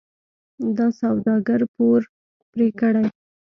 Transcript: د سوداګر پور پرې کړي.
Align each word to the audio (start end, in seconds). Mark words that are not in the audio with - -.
د 0.77 0.79
سوداګر 0.99 1.61
پور 1.73 2.01
پرې 2.51 2.67
کړي. 2.79 3.05